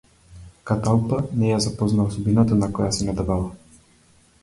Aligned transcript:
Каталпа 0.69 1.19
не 1.43 1.51
ја 1.53 1.61
запознала 1.67 2.17
судбината 2.17 2.61
на 2.65 2.73
која 2.79 2.91
се 3.01 3.11
надевала. 3.11 3.83